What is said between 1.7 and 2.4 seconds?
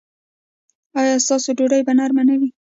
به نرمه نه